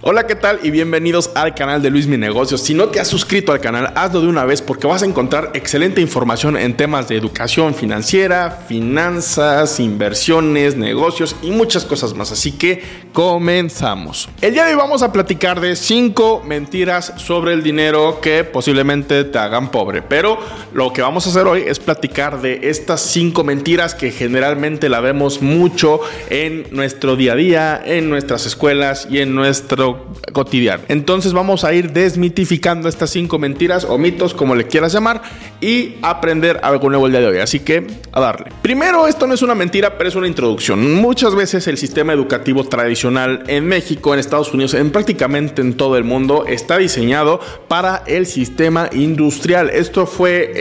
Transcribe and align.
Hola, 0.00 0.26
¿qué 0.26 0.34
tal? 0.34 0.60
Y 0.62 0.70
bienvenidos 0.70 1.30
al 1.34 1.54
canal 1.54 1.80
de 1.80 1.88
Luis 1.88 2.06
Mi 2.06 2.16
Negocios. 2.16 2.60
Si 2.60 2.74
no 2.74 2.88
te 2.88 3.00
has 3.00 3.08
suscrito 3.08 3.52
al 3.52 3.60
canal, 3.60 3.92
hazlo 3.94 4.20
de 4.20 4.26
una 4.26 4.44
vez 4.44 4.60
porque 4.60 4.86
vas 4.86 5.02
a 5.02 5.06
encontrar 5.06 5.52
excelente 5.54 6.00
información 6.00 6.56
en 6.56 6.76
temas 6.76 7.08
de 7.08 7.16
educación 7.16 7.74
financiera, 7.74 8.50
finanzas, 8.66 9.80
inversiones, 9.80 10.76
negocios 10.76 11.36
y 11.42 11.50
muchas 11.50 11.84
cosas 11.84 12.12
más. 12.14 12.32
Así 12.32 12.52
que 12.52 12.82
comenzamos. 13.12 14.28
El 14.40 14.54
día 14.54 14.64
de 14.64 14.72
hoy 14.72 14.78
vamos 14.78 15.02
a 15.02 15.12
platicar 15.12 15.60
de 15.60 15.76
5 15.76 16.42
mentiras 16.44 17.14
sobre 17.16 17.54
el 17.54 17.62
dinero 17.62 18.20
que 18.20 18.44
posiblemente 18.44 19.24
te 19.24 19.38
hagan 19.38 19.70
pobre. 19.70 20.02
Pero 20.02 20.38
lo 20.74 20.92
que 20.92 21.02
vamos 21.02 21.26
a 21.26 21.30
hacer 21.30 21.46
hoy 21.46 21.62
es 21.66 21.78
platicar 21.78 22.42
de 22.42 22.68
estas 22.68 23.00
5 23.00 23.44
mentiras 23.44 23.94
que 23.94 24.10
generalmente 24.10 24.88
la 24.88 25.00
vemos 25.00 25.40
mucho 25.40 26.00
en 26.28 26.66
nuestro 26.72 27.16
día 27.16 27.32
a 27.32 27.36
día, 27.36 27.82
en 27.84 28.10
nuestras 28.10 28.44
escuelas 28.44 29.06
y 29.10 29.20
en 29.20 29.34
nuestro 29.34 29.93
cotidiano. 30.32 30.82
Entonces 30.88 31.32
vamos 31.32 31.64
a 31.64 31.72
ir 31.74 31.92
desmitificando 31.92 32.88
estas 32.88 33.10
cinco 33.10 33.38
mentiras 33.38 33.84
o 33.84 33.98
mitos, 33.98 34.34
como 34.34 34.54
le 34.54 34.66
quieras 34.66 34.92
llamar, 34.92 35.22
y 35.60 35.96
aprender 36.02 36.60
algo 36.62 36.88
nuevo 36.88 37.06
el 37.06 37.12
día 37.12 37.20
de 37.20 37.26
hoy. 37.26 37.38
Así 37.38 37.60
que 37.60 37.86
a 38.12 38.20
darle. 38.20 38.46
Primero, 38.62 39.06
esto 39.06 39.26
no 39.26 39.34
es 39.34 39.42
una 39.42 39.54
mentira, 39.54 39.98
pero 39.98 40.08
es 40.08 40.14
una 40.14 40.26
introducción. 40.26 40.94
Muchas 40.94 41.34
veces 41.34 41.66
el 41.66 41.78
sistema 41.78 42.12
educativo 42.12 42.64
tradicional 42.64 43.44
en 43.48 43.66
México, 43.66 44.14
en 44.14 44.20
Estados 44.20 44.52
Unidos, 44.52 44.74
en 44.74 44.90
prácticamente 44.90 45.60
en 45.60 45.74
todo 45.74 45.96
el 45.96 46.04
mundo, 46.04 46.44
está 46.46 46.78
diseñado 46.78 47.40
para 47.68 48.02
el 48.06 48.26
sistema 48.26 48.88
industrial. 48.92 49.70
Esto 49.70 50.06
fue 50.06 50.52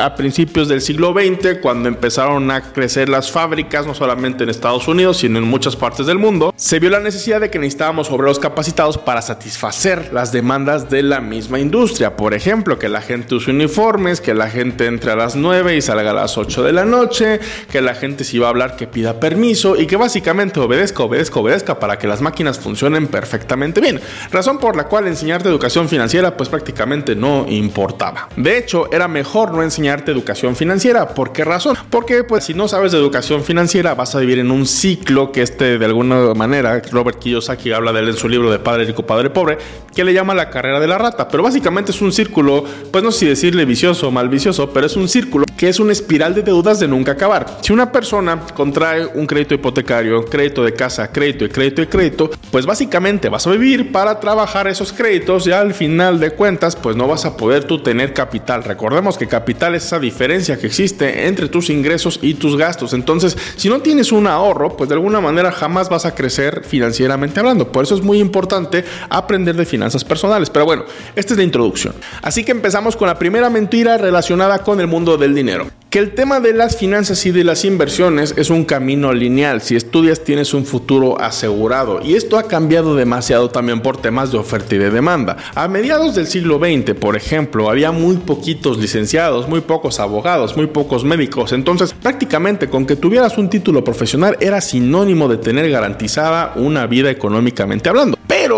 a 0.00 0.14
principios 0.14 0.68
del 0.68 0.80
siglo 0.80 1.12
XX, 1.12 1.58
cuando 1.60 1.88
empezaron 1.88 2.50
a 2.50 2.72
crecer 2.72 3.08
las 3.08 3.30
fábricas, 3.30 3.86
no 3.86 3.94
solamente 3.94 4.44
en 4.44 4.50
Estados 4.50 4.88
Unidos, 4.88 5.18
sino 5.18 5.38
en 5.38 5.44
muchas 5.44 5.76
partes 5.76 6.06
del 6.06 6.18
mundo. 6.18 6.52
Se 6.56 6.78
vio 6.78 6.90
la 6.90 7.00
necesidad 7.00 7.40
de 7.40 7.50
que 7.50 7.58
necesitábamos 7.58 8.10
obreros 8.10 8.38
capacitados 8.38 8.71
para 8.72 9.22
satisfacer 9.22 10.12
las 10.12 10.32
demandas 10.32 10.88
de 10.88 11.02
la 11.02 11.20
misma 11.20 11.60
industria. 11.60 12.16
Por 12.16 12.34
ejemplo, 12.34 12.78
que 12.78 12.88
la 12.88 13.02
gente 13.02 13.34
use 13.34 13.50
uniformes, 13.50 14.20
que 14.20 14.34
la 14.34 14.48
gente 14.48 14.86
entre 14.86 15.12
a 15.12 15.16
las 15.16 15.36
9 15.36 15.76
y 15.76 15.82
salga 15.82 16.10
a 16.10 16.14
las 16.14 16.38
8 16.38 16.62
de 16.62 16.72
la 16.72 16.84
noche, 16.84 17.38
que 17.70 17.82
la 17.82 17.94
gente 17.94 18.24
si 18.24 18.38
va 18.38 18.46
a 18.46 18.50
hablar 18.50 18.76
que 18.76 18.86
pida 18.86 19.20
permiso 19.20 19.76
y 19.76 19.86
que 19.86 19.96
básicamente 19.96 20.58
obedezca, 20.58 21.02
obedezca, 21.02 21.40
obedezca 21.40 21.78
para 21.78 21.98
que 21.98 22.06
las 22.06 22.20
máquinas 22.22 22.58
funcionen 22.58 23.08
perfectamente 23.08 23.80
bien. 23.80 24.00
Razón 24.30 24.58
por 24.58 24.74
la 24.74 24.84
cual 24.84 25.06
enseñarte 25.06 25.48
educación 25.48 25.88
financiera 25.88 26.36
pues 26.36 26.48
prácticamente 26.48 27.14
no 27.14 27.46
importaba. 27.48 28.28
De 28.36 28.56
hecho, 28.56 28.90
era 28.90 29.06
mejor 29.06 29.52
no 29.52 29.62
enseñarte 29.62 30.12
educación 30.12 30.56
financiera. 30.56 31.08
¿Por 31.08 31.32
qué 31.32 31.44
razón? 31.44 31.76
Porque 31.90 32.24
pues 32.24 32.44
si 32.44 32.54
no 32.54 32.68
sabes 32.68 32.92
de 32.92 32.98
educación 32.98 33.44
financiera 33.44 33.94
vas 33.94 34.14
a 34.14 34.18
vivir 34.20 34.38
en 34.38 34.50
un 34.50 34.66
ciclo 34.66 35.30
que 35.30 35.42
este 35.42 35.78
de 35.78 35.84
alguna 35.84 36.34
manera 36.34 36.80
Robert 36.90 37.18
Kiyosaki 37.18 37.72
habla 37.72 37.92
de 37.92 38.00
él 38.00 38.08
en 38.08 38.16
su 38.16 38.28
libro 38.28 38.50
de 38.50 38.61
padre 38.62 38.84
rico, 38.84 39.04
padre 39.04 39.30
pobre, 39.30 39.58
que 39.94 40.04
le 40.04 40.12
llama 40.12 40.34
la 40.34 40.50
carrera 40.50 40.80
de 40.80 40.86
la 40.86 40.98
rata. 40.98 41.28
Pero 41.28 41.42
básicamente 41.42 41.92
es 41.92 42.00
un 42.00 42.12
círculo, 42.12 42.64
pues 42.90 43.04
no 43.04 43.12
sé 43.12 43.18
si 43.20 43.26
decirle 43.26 43.64
vicioso 43.64 44.08
o 44.08 44.10
mal 44.10 44.28
vicioso, 44.28 44.70
pero 44.70 44.86
es 44.86 44.96
un 44.96 45.08
círculo 45.08 45.44
que 45.62 45.68
es 45.68 45.78
una 45.78 45.92
espiral 45.92 46.34
de 46.34 46.42
deudas 46.42 46.80
de 46.80 46.88
nunca 46.88 47.12
acabar. 47.12 47.46
Si 47.60 47.72
una 47.72 47.92
persona 47.92 48.46
contrae 48.52 49.06
un 49.06 49.28
crédito 49.28 49.54
hipotecario, 49.54 50.24
crédito 50.24 50.64
de 50.64 50.74
casa, 50.74 51.12
crédito 51.12 51.44
y 51.44 51.50
crédito 51.50 51.82
y 51.82 51.86
crédito, 51.86 52.30
pues 52.50 52.66
básicamente 52.66 53.28
vas 53.28 53.46
a 53.46 53.50
vivir 53.52 53.92
para 53.92 54.18
trabajar 54.18 54.66
esos 54.66 54.92
créditos 54.92 55.46
y 55.46 55.52
al 55.52 55.72
final 55.72 56.18
de 56.18 56.32
cuentas, 56.32 56.74
pues 56.74 56.96
no 56.96 57.06
vas 57.06 57.26
a 57.26 57.36
poder 57.36 57.62
tú 57.62 57.80
tener 57.80 58.12
capital. 58.12 58.64
Recordemos 58.64 59.16
que 59.16 59.28
capital 59.28 59.76
es 59.76 59.84
esa 59.84 60.00
diferencia 60.00 60.58
que 60.58 60.66
existe 60.66 61.28
entre 61.28 61.48
tus 61.48 61.70
ingresos 61.70 62.18
y 62.20 62.34
tus 62.34 62.56
gastos. 62.56 62.92
Entonces, 62.92 63.38
si 63.54 63.68
no 63.68 63.78
tienes 63.82 64.10
un 64.10 64.26
ahorro, 64.26 64.76
pues 64.76 64.88
de 64.88 64.96
alguna 64.96 65.20
manera 65.20 65.52
jamás 65.52 65.88
vas 65.88 66.06
a 66.06 66.16
crecer 66.16 66.64
financieramente 66.64 67.38
hablando. 67.38 67.70
Por 67.70 67.84
eso 67.84 67.94
es 67.94 68.02
muy 68.02 68.18
importante 68.18 68.84
aprender 69.08 69.54
de 69.54 69.64
finanzas 69.64 70.02
personales. 70.02 70.50
Pero 70.50 70.64
bueno, 70.64 70.86
esta 71.14 71.34
es 71.34 71.38
la 71.38 71.44
introducción. 71.44 71.94
Así 72.20 72.42
que 72.42 72.50
empezamos 72.50 72.96
con 72.96 73.06
la 73.06 73.16
primera 73.16 73.48
mentira 73.48 73.96
relacionada 73.96 74.58
con 74.64 74.80
el 74.80 74.88
mundo 74.88 75.16
del 75.16 75.32
dinero 75.36 75.51
que 75.92 75.98
el 75.98 76.14
tema 76.14 76.40
de 76.40 76.54
las 76.54 76.78
finanzas 76.78 77.26
y 77.26 77.32
de 77.32 77.44
las 77.44 77.66
inversiones 77.66 78.32
es 78.38 78.48
un 78.48 78.64
camino 78.64 79.12
lineal. 79.12 79.60
Si 79.60 79.76
estudias 79.76 80.24
tienes 80.24 80.54
un 80.54 80.64
futuro 80.64 81.20
asegurado 81.20 82.00
y 82.02 82.14
esto 82.14 82.38
ha 82.38 82.44
cambiado 82.44 82.96
demasiado 82.96 83.50
también 83.50 83.82
por 83.82 84.00
temas 84.00 84.32
de 84.32 84.38
oferta 84.38 84.74
y 84.74 84.78
de 84.78 84.90
demanda. 84.90 85.36
A 85.54 85.68
mediados 85.68 86.14
del 86.14 86.28
siglo 86.28 86.58
XX, 86.58 86.94
por 86.94 87.14
ejemplo, 87.14 87.68
había 87.68 87.92
muy 87.92 88.16
poquitos 88.16 88.78
licenciados, 88.78 89.50
muy 89.50 89.60
pocos 89.60 90.00
abogados, 90.00 90.56
muy 90.56 90.66
pocos 90.66 91.04
médicos. 91.04 91.52
Entonces, 91.52 91.92
prácticamente 91.92 92.70
con 92.70 92.86
que 92.86 92.96
tuvieras 92.96 93.36
un 93.36 93.50
título 93.50 93.84
profesional 93.84 94.38
era 94.40 94.62
sinónimo 94.62 95.28
de 95.28 95.36
tener 95.36 95.68
garantizada 95.70 96.54
una 96.56 96.86
vida 96.86 97.10
económicamente 97.10 97.90
hablando. 97.90 98.16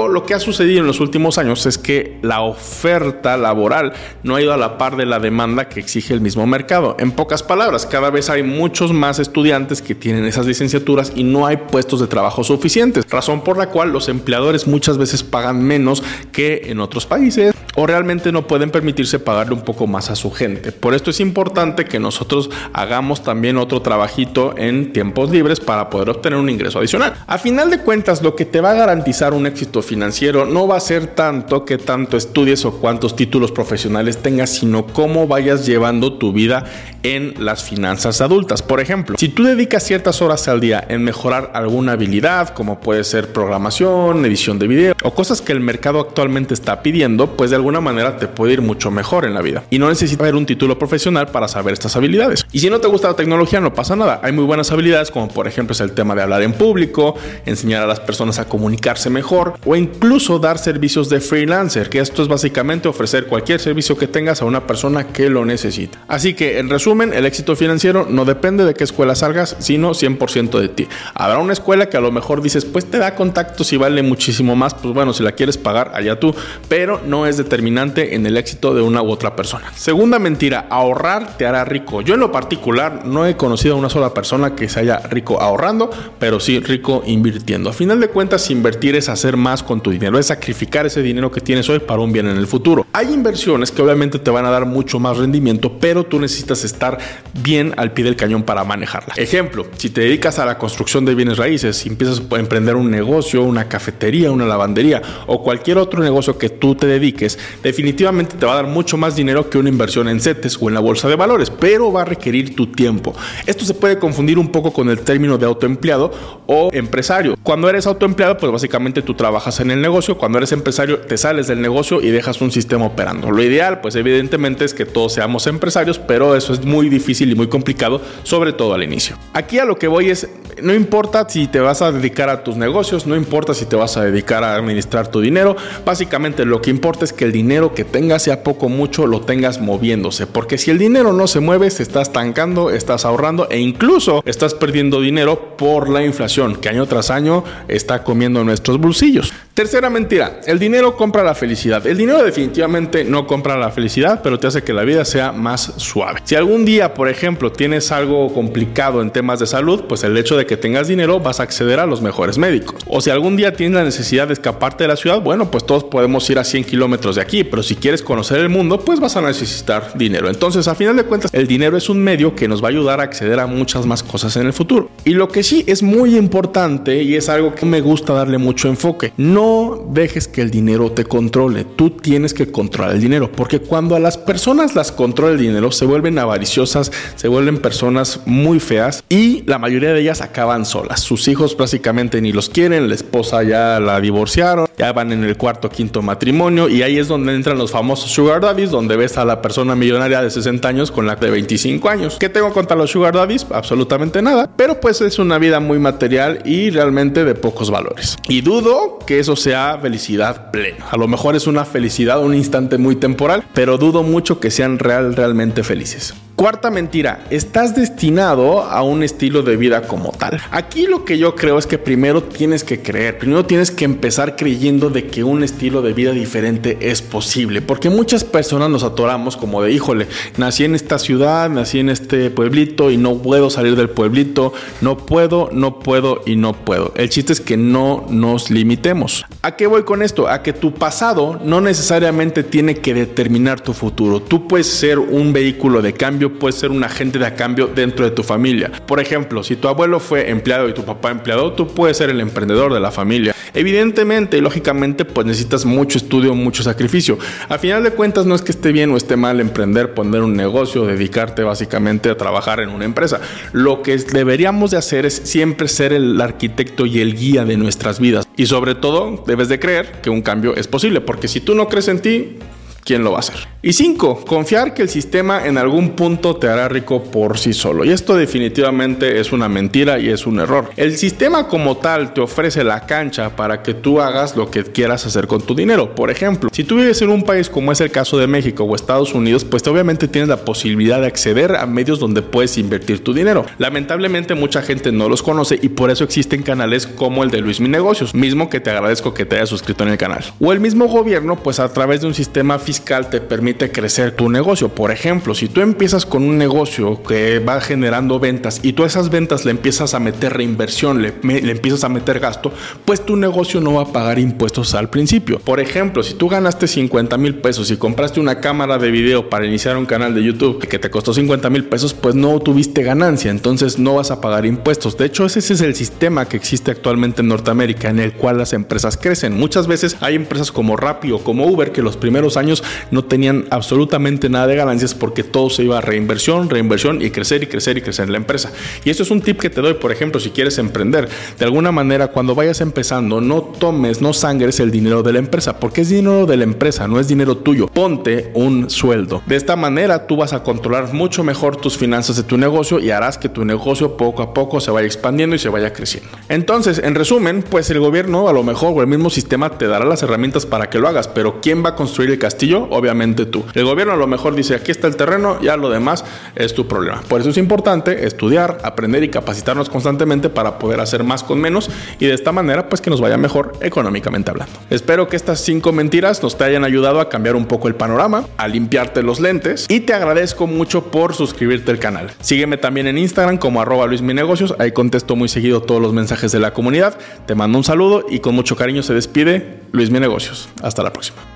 Lo 0.09 0.25
que 0.25 0.34
ha 0.34 0.41
sucedido 0.41 0.81
en 0.81 0.87
los 0.87 1.00
últimos 1.00 1.38
años 1.38 1.66
es 1.66 1.78
que 1.78 2.19
la 2.22 2.42
oferta 2.42 3.37
laboral 3.37 3.92
no 4.22 4.37
ha 4.37 4.42
ido 4.42 4.53
a 4.53 4.56
la 4.56 4.78
par 4.78 4.97
de 4.97 5.06
la 5.06 5.19
demanda 5.19 5.69
que 5.69 5.81
exige 5.81 6.15
el 6.15 6.20
mismo 6.20 6.47
mercado. 6.47 6.97
En 6.98 7.12
pocas 7.12 7.42
palabras, 7.42 7.87
cada 7.87 8.10
vez 8.10 8.31
hay 8.31 8.43
muchos 8.43 8.93
más 8.93 9.19
estudiantes 9.19 9.82
que 9.82 9.94
tienen 9.94 10.25
esas 10.25 10.47
licenciaturas 10.47 11.12
y 11.14 11.25
no 11.25 11.47
hay 11.47 11.56
puestos 11.56 12.00
de 12.00 12.06
trabajo 12.06 12.44
suficientes, 12.44 13.09
razón 13.09 13.43
por 13.43 13.56
la 13.56 13.69
cual 13.69 13.93
los 13.93 14.09
empleadores 14.09 14.66
muchas 14.66 14.98
veces 14.98 15.22
pagan 15.22 15.62
menos 15.62 16.03
que 16.32 16.62
en 16.66 16.81
otros 16.81 17.06
países 17.06 17.54
o 17.74 17.86
realmente 17.86 18.32
no 18.32 18.46
pueden 18.46 18.70
permitirse 18.70 19.18
pagarle 19.18 19.54
un 19.54 19.62
poco 19.62 19.86
más 19.86 20.10
a 20.10 20.16
su 20.16 20.30
gente. 20.30 20.72
Por 20.72 20.94
esto 20.94 21.10
es 21.10 21.20
importante 21.20 21.84
que 21.84 21.98
nosotros 21.98 22.50
hagamos 22.72 23.22
también 23.22 23.56
otro 23.56 23.82
trabajito 23.82 24.54
en 24.56 24.92
tiempos 24.92 25.30
libres 25.30 25.60
para 25.60 25.90
poder 25.90 26.10
obtener 26.10 26.38
un 26.38 26.50
ingreso 26.50 26.78
adicional. 26.78 27.14
A 27.26 27.38
final 27.38 27.70
de 27.70 27.78
cuentas, 27.78 28.22
lo 28.22 28.36
que 28.36 28.44
te 28.44 28.60
va 28.60 28.72
a 28.72 28.74
garantizar 28.74 29.34
un 29.34 29.46
éxito 29.46 29.82
financiero 29.82 30.46
no 30.46 30.66
va 30.66 30.76
a 30.76 30.80
ser 30.80 31.08
tanto 31.08 31.64
que 31.64 31.78
tanto 31.78 32.16
estudies 32.16 32.64
o 32.64 32.72
cuántos 32.80 33.16
títulos 33.16 33.52
profesionales 33.52 34.18
tengas, 34.18 34.50
sino 34.50 34.86
cómo 34.86 35.26
vayas 35.26 35.66
llevando 35.66 36.14
tu 36.14 36.32
vida 36.32 36.64
en 37.02 37.34
las 37.38 37.64
finanzas 37.64 38.20
adultas. 38.20 38.62
Por 38.62 38.80
ejemplo, 38.80 39.16
si 39.18 39.28
tú 39.28 39.44
dedicas 39.44 39.84
ciertas 39.84 40.22
horas 40.22 40.48
al 40.48 40.60
día 40.60 40.84
en 40.88 41.04
mejorar 41.04 41.50
alguna 41.54 41.92
habilidad, 41.92 42.50
como 42.50 42.80
puede 42.80 43.04
ser 43.04 43.32
programación, 43.32 44.24
edición 44.24 44.58
de 44.58 44.66
video 44.66 44.94
o 45.02 45.14
cosas 45.14 45.42
que 45.42 45.52
el 45.52 45.60
mercado 45.60 46.00
actualmente 46.00 46.54
está 46.54 46.82
pidiendo, 46.82 47.36
pues 47.36 47.50
de 47.50 47.56
alguna 47.64 47.80
manera 47.80 48.19
te 48.19 48.28
puede 48.28 48.52
ir 48.52 48.60
mucho 48.60 48.91
mejor 48.91 49.25
en 49.25 49.32
la 49.32 49.41
vida. 49.41 49.62
Y 49.70 49.78
no 49.78 49.88
necesitas 49.88 50.20
haber 50.20 50.34
un 50.34 50.44
título 50.44 50.78
profesional 50.78 51.28
para 51.28 51.48
saber 51.48 51.72
estas 51.72 51.97
habilidades. 51.97 52.44
Y 52.52 52.58
si 52.58 52.69
no 52.69 52.78
te 52.78 52.88
gusta 52.88 53.08
la 53.08 53.16
tecnología, 53.16 53.58
no 53.58 53.72
pasa 53.72 53.97
nada. 53.97 54.20
Hay 54.22 54.32
muy 54.32 54.44
buenas 54.44 54.70
habilidades, 54.70 55.10
como 55.10 55.28
por 55.28 55.48
ejemplo 55.48 55.72
es 55.72 55.80
el 55.80 55.92
tema 55.92 56.14
de 56.14 56.20
hablar 56.20 56.42
en 56.42 56.52
público, 56.52 57.14
enseñar 57.47 57.82
a 57.82 57.86
las 57.86 58.00
personas 58.00 58.38
a 58.38 58.44
comunicarse 58.44 59.08
mejor 59.08 59.54
o 59.64 59.76
incluso 59.76 60.38
dar 60.38 60.58
servicios 60.58 61.08
de 61.08 61.20
freelancer, 61.20 61.88
que 61.88 62.00
esto 62.00 62.22
es 62.22 62.28
básicamente 62.28 62.86
ofrecer 62.86 63.28
cualquier 63.28 63.60
servicio 63.60 63.96
que 63.96 64.08
tengas 64.08 64.42
a 64.42 64.44
una 64.44 64.66
persona 64.66 65.06
que 65.06 65.31
lo 65.31 65.46
necesita. 65.46 66.04
Así 66.06 66.34
que 66.34 66.58
en 66.58 66.69
resumen, 66.69 67.14
el 67.14 67.25
éxito 67.25 67.56
financiero 67.56 68.06
no 68.10 68.26
depende 68.26 68.66
de 68.66 68.75
qué 68.75 68.84
escuela 68.84 69.14
salgas, 69.14 69.56
sino 69.58 69.92
100% 69.92 70.60
de 70.60 70.69
ti. 70.69 70.86
Habrá 71.14 71.38
una 71.38 71.54
escuela 71.54 71.88
que 71.88 71.96
a 71.96 72.02
lo 72.02 72.12
mejor 72.12 72.42
dices, 72.42 72.66
pues 72.66 72.84
te 72.84 72.98
da 72.98 73.14
contactos 73.14 73.72
y 73.72 73.78
vale 73.78 74.02
muchísimo 74.02 74.54
más, 74.54 74.75
pues 74.75 74.92
bueno, 74.92 75.14
si 75.14 75.22
la 75.22 75.32
quieres 75.32 75.56
pagar, 75.56 75.92
allá 75.94 76.20
tú, 76.20 76.34
pero 76.69 77.00
no 77.06 77.26
es 77.26 77.38
determinante 77.54 78.16
en 78.16 78.26
el 78.26 78.37
éxito 78.37 78.75
de 78.75 78.82
una 78.82 79.00
u 79.00 79.10
otra 79.10 79.37
persona. 79.37 79.72
Segunda 79.76 80.19
mentira, 80.19 80.66
ahorrar 80.70 81.37
te 81.37 81.47
hará 81.47 81.65
rico. 81.65 82.03
Yo 82.03 82.15
en 82.15 82.20
lo 82.20 82.32
particular 82.32 83.06
no 83.06 83.26
he 83.26 83.37
conocido 83.37 83.76
a 83.76 83.78
una 83.78 83.88
sola 83.88 84.12
persona 84.12 84.56
que 84.56 84.69
se 84.69 84.81
haya 84.81 84.98
rico 84.98 85.40
ahorrando, 85.40 85.88
pero 86.19 86.40
sí 86.40 86.58
rico 86.58 87.05
invirtiendo. 87.06 87.70
A 87.70 87.73
final 87.73 88.00
de 88.00 88.08
cuentas, 88.08 88.50
invertir 88.50 88.96
es 88.96 89.08
hacer 89.08 89.37
más 89.37 89.62
con 89.62 89.81
tu 89.81 89.93
dinero, 89.93 90.19
es 90.19 90.26
sacrificar 90.26 90.84
ese 90.84 91.00
dinero 91.00 91.31
que 91.31 91.40
tienes 91.40 91.69
hoy 91.69 91.78
para 91.78 92.00
un 92.00 92.12
bien 92.12 92.26
en 92.26 92.37
el 92.37 92.49
futuro. 92.49 92.87
Hay 92.93 93.12
inversiones 93.12 93.70
que 93.70 93.82
obviamente 93.82 94.19
te 94.19 94.32
van 94.32 94.46
a 94.46 94.50
dar 94.50 94.67
mucho 94.67 94.99
más 94.99 95.17
rendimiento, 95.17 95.78
pero 95.78 96.02
tú 96.02 96.19
necesitas 96.19 96.64
estar 96.64 96.99
bien 97.34 97.73
al 97.76 97.93
pie 97.93 98.05
del 98.05 98.17
cañón 98.17 98.43
para 98.43 98.64
manejarla. 98.64 99.14
Ejemplo, 99.17 99.67
si 99.76 99.90
te 99.90 100.00
dedicas 100.00 100.40
a 100.40 100.44
la 100.44 100.58
construcción 100.58 101.05
de 101.05 101.14
bienes 101.14 101.38
raíces, 101.38 101.76
si 101.76 101.88
empiezas 101.88 102.20
a 102.28 102.37
emprender 102.37 102.75
un 102.75 102.90
negocio, 102.90 103.44
una 103.44 103.69
cafetería, 103.69 104.32
una 104.32 104.44
lavandería 104.44 105.00
o 105.28 105.40
cualquier 105.44 105.78
otro 105.78 106.02
negocio 106.02 106.37
que 106.37 106.49
tú 106.49 106.75
te 106.75 106.88
dediques 106.88 107.38
Definitivamente 107.62 108.37
te 108.37 108.46
va 108.46 108.52
a 108.52 108.56
dar 108.56 108.67
mucho 108.67 108.96
más 108.96 109.17
dinero 109.17 109.49
que 109.49 109.58
una 109.58 109.69
inversión 109.69 110.08
en 110.08 110.20
CETES 110.20 110.58
o 110.61 110.69
en 110.69 110.75
la 110.75 110.81
bolsa 110.81 111.08
de 111.08 111.17
valores, 111.17 111.50
pero 111.50 111.93
va 111.93 112.02
a 112.02 112.05
requerir 112.05 112.55
tu 112.55 112.67
tiempo. 112.69 113.14
Esto 113.46 113.64
se 113.64 113.75
puede 113.75 113.99
confundir 113.99 114.38
un 114.38 114.49
poco 114.49 114.73
con 114.73 114.88
el 114.88 115.00
término 115.00 115.38
de 115.38 115.46
autoempleado 115.46 116.12
o 116.46 116.70
empresario. 116.73 117.37
Cuando 117.43 117.69
eres 117.69 117.87
autoempleado, 117.87 118.37
pues 118.37 118.52
básicamente 118.52 119.02
tú 119.02 119.14
trabajas 119.14 119.61
en 119.61 119.70
el 119.70 119.81
negocio. 119.81 120.17
Cuando 120.17 120.38
eres 120.38 120.52
empresario, 120.52 121.00
te 121.00 121.17
sales 121.17 121.46
del 121.46 121.61
negocio 121.61 122.00
y 122.00 122.11
dejas 122.11 122.41
un 122.41 122.50
sistema 122.50 122.87
operando. 122.87 123.31
Lo 123.31 123.43
ideal, 123.43 123.81
pues 123.81 123.94
evidentemente 123.97 124.64
es 124.64 124.75
que 124.75 124.87
todos 124.87 125.12
seamos 125.12 125.47
empresarios, 125.47 125.99
pero 125.99 126.37
eso 126.37 126.52
es 126.52 126.64
muy 126.64 126.88
difícil 126.88 127.31
y 127.31 127.35
muy 127.35 127.49
complicado, 127.49 128.00
sobre 128.23 128.52
todo 128.52 128.75
al 128.75 128.82
inicio. 128.82 129.17
Aquí 129.32 129.58
a 129.58 129.64
lo 129.64 129.76
que 129.76 129.88
voy 129.88 130.11
es, 130.11 130.29
no 130.62 130.75
importa 130.75 131.29
si 131.29 131.47
te 131.49 131.61
vas 131.61 131.82
a 131.82 131.93
dedicar 131.93 132.29
a 132.29 132.44
tus 132.44 132.56
negocios, 132.56 133.06
no 133.06 133.17
importa 133.17 133.55
si 133.55 133.67
te 133.67 133.76
vas 133.76 133.97
a 133.97 134.05
dedicar 134.05 134.44
a 134.44 134.55
administrar 134.55 135.08
tu 135.08 135.20
dinero, 135.20 135.56
básicamente 135.85 136.44
lo 136.44 136.61
que 136.61 136.70
importa 136.70 137.05
es 137.05 137.12
que 137.12 137.25
el 137.25 137.32
dinero 137.34 137.75
que 137.75 137.84
tengas, 137.84 138.22
sea 138.22 138.42
poco 138.42 138.66
o 138.66 138.69
mucho, 138.70 139.06
lo 139.06 139.20
tengas 139.20 139.60
moviéndose, 139.60 140.26
porque 140.26 140.56
si 140.56 140.70
el 140.70 140.78
dinero 140.78 141.12
no 141.12 141.26
se 141.26 141.40
mueve, 141.40 141.69
se 141.70 141.82
está 141.82 142.00
estancando, 142.00 142.70
estás 142.70 143.04
ahorrando 143.04 143.48
e 143.50 143.58
incluso 143.58 144.22
estás 144.25 144.54
perdiendo 144.54 145.00
dinero 145.00 145.56
por 145.58 145.90
la 145.90 146.04
inflación 146.04 146.54
que 146.56 146.69
año 146.69 146.86
tras 146.86 147.10
año 147.10 147.44
está 147.69 148.04
comiendo 148.04 148.44
nuestros 148.44 148.78
bolsillos. 148.78 149.32
Tercera 149.54 149.88
mentira, 149.88 150.40
el 150.48 150.58
dinero 150.58 150.96
compra 150.96 151.22
la 151.22 151.36
felicidad. 151.36 151.86
El 151.86 151.96
dinero 151.96 152.24
definitivamente 152.24 153.04
no 153.04 153.24
compra 153.28 153.56
la 153.56 153.70
felicidad, 153.70 154.20
pero 154.20 154.40
te 154.40 154.48
hace 154.48 154.64
que 154.64 154.72
la 154.72 154.82
vida 154.82 155.04
sea 155.04 155.30
más 155.30 155.74
suave. 155.76 156.22
Si 156.24 156.34
algún 156.34 156.64
día, 156.64 156.92
por 156.92 157.08
ejemplo, 157.08 157.52
tienes 157.52 157.92
algo 157.92 158.34
complicado 158.34 159.00
en 159.00 159.12
temas 159.12 159.38
de 159.38 159.46
salud, 159.46 159.84
pues 159.88 160.02
el 160.02 160.16
hecho 160.16 160.36
de 160.36 160.44
que 160.44 160.56
tengas 160.56 160.88
dinero 160.88 161.20
vas 161.20 161.38
a 161.38 161.44
acceder 161.44 161.78
a 161.78 161.86
los 161.86 162.02
mejores 162.02 162.36
médicos. 162.36 162.82
O 162.88 163.00
si 163.00 163.10
algún 163.10 163.36
día 163.36 163.54
tienes 163.54 163.76
la 163.76 163.84
necesidad 163.84 164.26
de 164.26 164.32
escaparte 164.32 164.82
de 164.82 164.88
la 164.88 164.96
ciudad, 164.96 165.20
bueno, 165.20 165.48
pues 165.52 165.64
todos 165.64 165.84
podemos 165.84 166.28
ir 166.30 166.40
a 166.40 166.42
100 166.42 166.64
kilómetros 166.64 167.14
de 167.14 167.22
aquí, 167.22 167.44
pero 167.44 167.62
si 167.62 167.76
quieres 167.76 168.02
conocer 168.02 168.40
el 168.40 168.48
mundo, 168.48 168.80
pues 168.80 168.98
vas 168.98 169.14
a 169.14 169.20
necesitar 169.20 169.96
dinero. 169.96 170.28
Entonces, 170.28 170.66
a 170.66 170.74
final 170.74 170.96
de 170.96 171.04
cuentas, 171.04 171.32
el 171.32 171.46
dinero 171.46 171.76
es 171.76 171.88
un 171.88 172.02
medio 172.02 172.34
que 172.34 172.48
nos 172.48 172.60
va 172.60 172.66
a 172.66 172.70
ayudar 172.70 172.98
a 172.98 173.04
acceder 173.04 173.38
a 173.38 173.46
muchas 173.46 173.86
más 173.86 174.02
cosas 174.02 174.34
en 174.34 174.46
el 174.46 174.52
futuro. 174.52 174.90
Y 175.04 175.10
lo 175.10 175.28
que 175.28 175.44
sí 175.44 175.62
es 175.68 175.80
muy 175.80 176.16
importante 176.16 177.04
y 177.04 177.14
es 177.14 177.28
algo 177.28 177.54
que 177.54 177.66
me 177.66 177.80
gusta 177.80 178.14
darle 178.14 178.38
mucho 178.38 178.66
enfoque, 178.66 179.12
no 179.16 179.44
no 179.44 179.85
dejes 179.91 180.26
que 180.26 180.41
el 180.41 180.50
dinero 180.50 180.93
te 180.93 181.05
controle. 181.05 181.64
Tú 181.64 181.91
tienes 181.91 182.32
que 182.32 182.50
controlar 182.50 182.94
el 182.94 183.00
dinero. 183.00 183.31
Porque 183.31 183.61
cuando 183.61 183.94
a 183.94 183.99
las 183.99 184.17
personas 184.17 184.75
las 184.75 184.91
controla 184.91 185.32
el 185.32 185.38
dinero, 185.38 185.70
se 185.70 185.85
vuelven 185.85 186.19
avariciosas, 186.19 186.91
se 187.17 187.29
vuelven 187.29 187.58
personas 187.58 188.20
muy 188.25 188.58
feas 188.58 189.05
y 189.08 189.43
la 189.43 189.58
mayoría 189.58 189.93
de 189.93 190.00
ellas 190.00 190.23
acaban 190.23 190.64
solas. 190.64 191.00
Sus 191.00 191.29
hijos 191.29 191.56
básicamente 191.56 192.23
ni 192.23 192.32
los 192.32 192.49
quieren, 192.49 192.88
la 192.88 192.94
esposa 192.94 193.43
ya 193.43 193.79
la 193.81 194.00
divorciaron, 194.00 194.67
ya 194.79 194.93
van 194.93 195.12
en 195.12 195.25
el 195.25 195.37
cuarto 195.37 195.69
quinto 195.69 196.00
matrimonio 196.00 196.69
y 196.69 196.82
ahí 196.82 196.99
es 196.99 197.08
donde 197.08 197.35
entran 197.35 197.58
los 197.58 197.70
famosos 197.70 198.11
sugar 198.11 198.40
daddies, 198.40 198.70
donde 198.70 198.97
ves 198.97 199.19
a 199.19 199.25
la 199.25 199.43
persona 199.43 199.76
millonaria 199.76 200.23
de 200.23 200.31
60 200.31 200.67
años 200.67 200.90
con 200.90 201.06
la 201.06 201.17
de 201.17 201.31
25 201.31 201.88
años. 201.88 202.17
¿Qué 202.19 202.29
tengo 202.31 202.52
contra 202.52 202.76
los 202.76 202.90
sugar 202.90 203.14
daddies? 203.14 203.47
Absolutamente 203.50 204.23
nada. 204.23 204.50
Pero 204.56 204.81
pues 204.81 205.00
es 205.02 205.19
una 205.19 205.38
vida 205.38 205.61
muy 205.61 205.79
material 205.79 206.40
y 206.44 206.70
realmente 206.70 207.25
de 207.25 207.35
pocos 207.35 207.70
valores. 207.70 208.17
Y 208.29 208.40
dudo 208.40 208.99
que 209.06 209.19
eso 209.19 209.33
sea 209.36 209.78
felicidad 209.81 210.50
plena. 210.50 210.86
A 210.90 210.96
lo 210.96 211.08
mejor 211.08 211.36
es 211.36 211.46
una 211.46 211.64
felicidad, 211.64 212.22
un 212.22 212.34
instante 212.34 212.78
muy 212.78 212.96
temporal, 212.96 213.44
pero 213.52 213.78
dudo 213.78 214.02
mucho 214.02 214.40
que 214.40 214.50
sean 214.50 214.78
real, 214.78 215.14
realmente 215.16 215.62
felices. 215.62 216.14
Cuarta 216.36 216.69
mentira, 216.69 217.25
estás 217.31 217.76
destinado 217.76 218.62
a 218.62 218.82
un 218.82 219.04
estilo 219.04 219.42
de 219.42 219.56
vida 219.56 219.82
como 219.82 220.10
tal. 220.10 220.42
Aquí 220.50 220.88
lo 220.88 221.04
que 221.04 221.16
yo 221.16 221.36
creo 221.36 221.58
es 221.58 221.69
que 221.69 221.78
primero 221.78 222.25
tienes 222.25 222.64
que 222.64 222.82
creer, 222.82 223.19
primero 223.19 223.46
tienes 223.46 223.70
que 223.70 223.84
empezar 223.84 224.34
creyendo 224.34 224.90
de 224.90 225.06
que 225.06 225.22
un 225.22 225.44
estilo 225.44 225.81
de 225.81 225.92
vida 225.92 226.10
diferente 226.10 226.76
es 226.81 227.02
posible, 227.02 227.62
porque 227.62 227.88
muchas 227.88 228.25
personas 228.25 228.69
nos 228.69 228.82
atoramos 228.82 229.36
como 229.36 229.62
de, 229.62 229.70
híjole, 229.70 230.08
nací 230.36 230.64
en 230.64 230.75
esta 230.75 230.98
ciudad, 230.98 231.48
nací 231.50 231.78
en 231.78 231.88
este 231.88 232.31
pueblito 232.31 232.90
y 232.90 232.96
no 232.96 233.19
puedo 233.19 233.48
salir 233.48 233.76
del 233.76 233.90
pueblito, 233.90 234.52
no 234.80 234.96
puedo, 234.96 235.50
no 235.52 235.78
puedo 235.78 236.22
y 236.26 236.34
no 236.34 236.52
puedo. 236.52 236.92
El 236.96 237.10
chiste 237.10 237.32
es 237.32 237.40
que 237.40 237.56
no 237.56 238.06
nos 238.10 238.50
limitemos. 238.50 239.25
¿A 239.42 239.54
qué 239.54 239.69
voy 239.69 239.84
con 239.84 240.02
esto? 240.02 240.26
A 240.26 240.42
que 240.42 240.52
tu 240.52 240.75
pasado 240.75 241.38
no 241.44 241.60
necesariamente 241.60 242.42
tiene 242.42 242.78
que 242.78 242.92
determinar 242.92 243.60
tu 243.60 243.72
futuro. 243.72 244.20
Tú 244.20 244.48
puedes 244.48 244.66
ser 244.66 244.98
un 244.98 245.32
vehículo 245.32 245.80
de 245.80 245.92
cambio 245.92 246.24
puede 246.32 246.53
ser 246.53 246.71
un 246.71 246.85
agente 246.85 247.19
de 247.19 247.35
cambio 247.35 247.67
dentro 247.67 248.05
de 248.05 248.11
tu 248.11 248.23
familia. 248.23 248.71
Por 248.87 249.00
ejemplo, 249.00 249.43
si 249.43 249.56
tu 249.56 249.69
abuelo 249.69 250.00
fue 250.00 250.31
empleado 250.31 250.69
y 250.69 250.75
tu 250.75 250.85
papá 250.85 251.11
empleado, 251.11 251.53
tú 251.53 251.69
puedes 251.69 251.97
ser 251.97 252.11
el 252.11 252.21
emprendedor 252.21 252.73
de 252.73 252.81
la 252.81 252.91
familia. 252.91 253.35
Evidentemente 253.55 254.37
y 254.37 254.41
lógicamente, 254.41 255.05
pues 255.05 255.26
necesitas 255.26 255.65
mucho 255.65 255.99
estudio, 255.99 256.35
mucho 256.35 256.62
sacrificio. 256.62 257.19
A 257.49 257.59
final 257.59 257.82
de 257.85 257.91
cuentas, 257.93 258.26
no 258.26 258.35
es 258.35 258.43
que 258.43 258.53
esté 258.53 258.73
bien 258.73 258.91
o 258.91 258.97
esté 258.97 259.17
mal 259.17 259.41
emprender, 259.41 259.94
poner 259.94 260.23
un 260.23 260.35
negocio, 260.35 260.87
dedicarte 260.87 261.43
básicamente 261.43 262.11
a 262.11 262.17
trabajar 262.17 262.61
en 262.61 262.69
una 262.69 262.85
empresa. 262.85 263.21
Lo 263.53 263.82
que 263.82 263.97
deberíamos 263.97 264.73
de 264.73 264.79
hacer 264.79 265.06
es 265.06 265.15
siempre 265.15 265.69
ser 265.69 265.93
el 265.93 266.21
arquitecto 266.21 266.87
y 266.87 267.00
el 267.00 267.15
guía 267.15 267.44
de 267.44 267.56
nuestras 267.56 268.00
vidas. 268.00 268.26
Y 268.37 268.47
sobre 268.47 268.75
todo, 268.75 269.23
debes 269.26 269.49
de 269.49 269.61
creer 269.61 270.00
que 270.03 270.11
un 270.11 270.23
cambio 270.23 270.56
es 270.56 270.67
posible, 270.67 271.00
porque 271.00 271.29
si 271.29 271.41
tú 271.41 271.55
no 271.55 271.69
crees 271.69 271.88
en 271.88 272.00
ti, 272.00 272.37
¿quién 272.84 273.02
lo 273.02 273.12
va 273.12 273.19
a 273.19 273.20
hacer? 273.20 273.54
Y 273.62 273.72
cinco, 273.72 274.22
confiar 274.26 274.75
que 274.75 274.82
el 274.82 274.90
sistema 274.90 275.46
en 275.46 275.56
algún 275.56 275.96
punto 275.96 276.36
te 276.36 276.48
hará 276.48 276.69
rico 276.69 277.02
por 277.02 277.38
sí 277.38 277.54
solo. 277.54 277.82
Y 277.82 277.90
esto 277.90 278.14
definitivamente 278.14 279.19
es 279.20 279.32
una 279.32 279.48
mentira 279.48 279.98
y 279.98 280.10
es 280.10 280.26
un 280.26 280.38
error. 280.38 280.70
El 280.76 280.98
sistema 280.98 281.48
como 281.48 281.78
tal 281.78 282.12
te 282.12 282.20
ofrece 282.20 282.62
la 282.62 282.84
cancha 282.84 283.34
para 283.34 283.62
que 283.62 283.72
tú 283.72 284.02
hagas 284.02 284.36
lo 284.36 284.50
que 284.50 284.64
quieras 284.64 285.06
hacer 285.06 285.26
con 285.26 285.40
tu 285.40 285.54
dinero. 285.54 285.94
Por 285.94 286.10
ejemplo, 286.10 286.50
si 286.52 286.62
tú 286.62 286.76
vives 286.76 287.00
en 287.00 287.08
un 287.08 287.22
país 287.22 287.48
como 287.48 287.72
es 287.72 287.81
el 287.81 287.90
caso 287.90 288.19
de 288.19 288.26
México 288.26 288.64
o 288.64 288.76
Estados 288.76 289.14
Unidos, 289.14 289.46
pues 289.46 289.66
obviamente 289.66 290.08
tienes 290.08 290.28
la 290.28 290.44
posibilidad 290.44 291.00
de 291.00 291.06
acceder 291.06 291.56
a 291.56 291.64
medios 291.64 291.98
donde 291.98 292.20
puedes 292.20 292.58
invertir 292.58 293.02
tu 293.02 293.14
dinero. 293.14 293.46
Lamentablemente 293.56 294.34
mucha 294.34 294.60
gente 294.60 294.92
no 294.92 295.08
los 295.08 295.22
conoce 295.22 295.58
y 295.62 295.70
por 295.70 295.90
eso 295.90 296.04
existen 296.04 296.42
canales 296.42 296.87
como 296.87 297.25
el 297.25 297.30
de 297.30 297.40
Luis 297.40 297.60
Mi 297.60 297.70
Negocios, 297.70 298.14
mismo 298.14 298.50
que 298.50 298.60
te 298.60 298.69
agradezco 298.69 299.14
que 299.14 299.25
te 299.25 299.37
hayas 299.37 299.48
suscrito 299.48 299.84
en 299.84 299.90
el 299.90 299.96
canal. 299.96 300.22
O 300.38 300.52
el 300.52 300.60
mismo 300.60 300.87
gobierno, 300.87 301.42
pues 301.42 301.60
a 301.60 301.72
través 301.72 302.02
de 302.02 302.08
un 302.08 302.14
sistema 302.14 302.58
fiscal 302.58 302.74
te 302.81 303.21
permite 303.21 303.71
crecer 303.71 304.12
tu 304.12 304.29
negocio. 304.29 304.69
Por 304.69 304.91
ejemplo, 304.91 305.35
si 305.35 305.49
tú 305.49 305.61
empiezas 305.61 306.06
con 306.06 306.23
un 306.23 306.38
negocio 306.38 307.03
que 307.03 307.38
va 307.38 307.61
generando 307.61 308.19
ventas 308.19 308.61
y 308.62 308.73
tú 308.73 308.85
a 308.85 308.87
esas 308.87 309.11
ventas 309.11 309.44
le 309.44 309.50
empiezas 309.50 309.94
a 309.94 310.00
meter 310.00 310.32
reinversión, 310.32 311.03
le, 311.03 311.12
le 311.23 311.53
empiezas 311.53 311.85
a 311.85 311.88
meter 311.88 312.21
gasto, 312.21 312.53
pues 312.85 313.05
tu 313.05 313.17
negocio 313.17 313.61
no 313.61 313.75
va 313.75 313.82
a 313.82 313.93
pagar 313.93 314.19
impuestos 314.19 314.75
al 314.75 314.91
principio. 314.91 315.38
Por 315.38 315.61
ejemplo, 315.61 316.03
si 316.03 316.15
tú 316.15 316.29
ganaste 316.29 316.67
50 316.67 317.17
mil 317.19 317.37
pesos 317.37 317.71
y 317.71 317.76
compraste 317.76 318.21
una 318.21 318.41
cámara 318.41 318.79
de 318.79 318.91
video 318.91 319.29
para 319.29 319.47
iniciar 319.47 319.76
un 319.76 319.87
canal 319.87 320.15
de 320.15 320.23
YouTube 320.23 320.67
que 320.67 320.79
te 320.79 320.91
costó 320.91 321.15
50 321.15 321.50
mil 321.50 321.65
pesos, 321.65 321.94
pues 321.94 322.15
no 322.15 322.41
tuviste 322.41 322.82
ganancia, 322.82 323.31
entonces 323.31 323.79
no 323.79 323.97
vas 323.97 324.11
a 324.11 324.21
pagar 324.21 324.47
impuestos. 324.47 324.97
De 324.97 325.06
hecho, 325.06 325.26
ese 325.26 325.38
es 325.38 325.61
el 325.61 325.75
sistema 325.75 326.29
que 326.29 326.37
existe 326.37 326.71
actualmente 326.71 327.23
en 327.23 327.29
Norteamérica, 327.29 327.91
en 327.91 328.00
el 328.00 328.15
cual 328.15 328.38
las 328.38 328.53
empresas 328.53 328.97
crecen. 328.97 329.38
Muchas 329.38 329.67
veces 329.67 329.97
hay 330.00 330.15
empresas 330.15 330.50
como 330.50 330.76
Rappi 330.76 331.12
o 331.12 331.19
como 331.19 331.47
Uber 331.47 331.73
que 331.73 331.82
los 331.82 331.97
primeros 331.97 332.37
años 332.37 332.63
no 332.90 333.05
tenían 333.05 333.46
absolutamente 333.50 334.28
nada 334.28 334.46
de 334.46 334.56
ganancias 334.56 334.94
porque 334.94 335.22
todo 335.22 335.50
se 335.50 335.64
iba 335.64 335.78
a 335.78 335.81
reinversión, 335.81 336.50
reinversión 336.50 337.02
y 337.02 337.11
crecer 337.11 337.43
y 337.43 337.46
crecer 337.46 337.78
y 337.78 337.82
crecer 337.82 338.06
en 338.06 338.12
la 338.12 338.19
empresa. 338.19 338.52
Y 338.84 338.90
esto 338.90 339.02
es 339.02 339.11
un 339.11 339.20
tip 339.20 339.40
que 339.40 339.50
te 339.50 339.61
doy, 339.61 339.75
por 339.75 339.93
ejemplo, 339.93 340.20
si 340.20 340.31
quieres 340.31 340.58
emprender. 340.58 341.08
De 341.38 341.44
alguna 341.44 341.73
manera, 341.73 342.09
cuando 342.09 342.35
vayas 342.35 342.61
empezando, 342.61 343.21
no 343.21 343.42
tomes, 343.42 344.00
no 344.00 344.12
sangres 344.12 344.61
el 344.61 344.71
dinero 344.71 345.02
de 345.02 345.12
la 345.12 345.18
empresa, 345.18 345.59
porque 345.59 345.83
es 345.83 345.88
dinero 345.88 346.26
de 346.26 346.37
la 346.37 346.44
empresa, 346.44 346.88
no 346.88 347.00
es 347.00 347.09
dinero 347.09 347.37
tuyo. 347.38 347.68
Ponte 347.68 348.30
un 348.35 348.71
sueldo. 348.71 349.23
De 349.26 349.37
esta 349.37 349.56
manera, 349.56 350.06
tú 350.06 350.16
vas 350.16 350.33
a 350.33 350.42
controlar 350.42 350.92
mucho 350.92 351.25
mejor 351.25 351.56
tus 351.56 351.76
finanzas 351.76 352.16
de 352.16 352.23
tu 352.23 352.37
negocio 352.37 352.78
y 352.80 352.90
harás 352.90 353.18
que 353.18 353.28
tu 353.28 353.44
negocio 353.44 353.97
poco 353.97 354.23
a 354.23 354.35
poco 354.35 354.61
se 354.61 354.71
vaya 354.71 354.87
expandiendo 354.87 355.37
y 355.37 355.38
se 355.38 355.49
vaya 355.49 355.73
creciendo. 355.73 356.11
Entonces, 356.28 356.78
en 356.78 356.94
resumen, 356.94 357.44
pues 357.49 357.71
el 357.71 357.80
gobierno 357.80 358.28
a 358.28 358.33
lo 358.33 358.42
mejor 358.42 358.73
o 358.75 358.80
el 358.80 358.87
mismo 358.87 359.11
sistema 359.11 359.59
te 359.59 359.66
dará 359.66 359.85
las 359.85 360.02
herramientas 360.02 360.47
para 360.47 360.71
que 360.71 360.78
lo 360.78 360.88
hagas, 360.88 361.09
pero 361.09 361.40
¿quién 361.40 361.64
va 361.64 361.71
a 361.71 361.75
construir 361.75 362.11
el 362.11 362.18
castillo? 362.18 362.53
Obviamente 362.62 363.26
tú. 363.26 363.44
El 363.54 363.64
gobierno 363.64 363.92
a 363.92 363.96
lo 363.96 364.06
mejor 364.06 364.34
dice, 364.34 364.54
aquí 364.54 364.70
está 364.70 364.87
el 364.87 364.96
terreno, 364.96 365.40
ya 365.40 365.56
lo 365.56 365.70
demás 365.70 366.04
es 366.34 366.54
tu 366.54 366.66
problema. 366.66 367.02
Por 367.08 367.20
eso 367.20 367.30
es 367.30 367.37
importante 367.37 368.06
estudiar, 368.06 368.58
aprender 368.62 369.02
y 369.02 369.08
capacitarnos 369.08 369.68
constantemente 369.68 370.28
para 370.28 370.58
poder 370.58 370.80
hacer 370.80 371.04
más 371.04 371.23
con 371.23 371.40
menos 371.40 371.70
y 371.99 372.06
de 372.06 372.14
esta 372.14 372.32
manera 372.32 372.68
pues 372.68 372.80
que 372.80 372.90
nos 372.90 373.00
vaya 373.00 373.16
mejor 373.16 373.52
económicamente 373.61 374.30
hablando. 374.30 374.52
Espero 374.70 375.08
que 375.08 375.16
estas 375.16 375.40
cinco 375.40 375.73
mentiras 375.73 376.23
nos 376.23 376.38
te 376.38 376.44
hayan 376.44 376.64
ayudado 376.64 377.00
a 377.00 377.08
cambiar 377.08 377.37
un 377.37 377.46
poco 377.46 377.68
el 377.68 377.75
panorama, 377.75 378.25
a 378.37 378.49
limpiarte 378.49 379.02
los 379.02 379.20
lentes 379.20 379.66
y 379.68 379.80
te 379.80 379.94
agradezco 379.94 380.46
mucho 380.46 380.90
por 380.90 381.14
suscribirte 381.14 381.70
al 381.70 381.78
canal. 381.78 382.12
Sígueme 382.20 382.56
también 382.56 382.87
en 382.87 382.99
Instagram 382.99 383.38
como 383.38 383.61
arroba 383.61 383.87
Luis 383.87 384.02
Mi 384.02 384.14
Negocios, 384.14 384.54
ahí 384.58 384.73
contesto 384.73 385.16
muy 385.16 385.28
seguido 385.28 385.62
todos 385.62 385.80
los 385.80 385.92
mensajes 385.92 386.32
de 386.32 386.40
la 386.40 386.52
comunidad. 386.52 386.99
Te 387.26 387.34
mando 387.34 387.58
un 387.58 387.64
saludo 387.64 388.04
y 388.08 388.20
con 388.20 388.34
mucho 388.34 388.56
cariño 388.56 388.82
se 388.82 388.94
despide 388.94 389.61
Luis 389.73 389.90
Mi 389.90 390.00
Negocios. 390.00 390.49
Hasta 390.62 390.82
la 390.82 390.92
próxima. 390.92 391.34